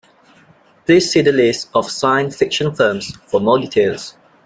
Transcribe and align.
Please 0.87 1.11
see 1.11 1.21
the 1.21 1.31
list 1.31 1.69
of 1.75 1.91
science 1.91 2.35
fiction 2.35 2.73
films 2.73 3.15
for 3.27 3.39
more 3.39 3.59
details. 3.59 4.15